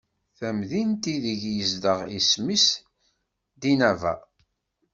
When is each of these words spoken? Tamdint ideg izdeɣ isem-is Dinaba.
Tamdint 0.37 1.03
ideg 1.15 1.41
izdeɣ 1.61 1.99
isem-is 2.17 2.65
Dinaba. 3.61 4.13